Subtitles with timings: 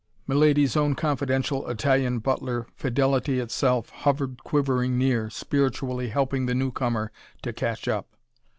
[0.25, 7.11] Milady's own confidential Italian butler, fidelity itself, hovered quivering near, spiritually helping the newcomer
[7.43, 8.07] to catch up.